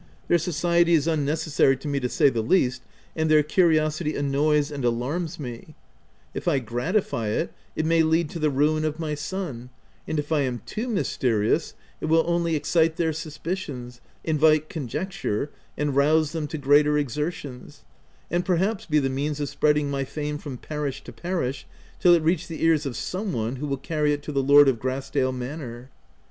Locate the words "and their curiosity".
3.15-4.15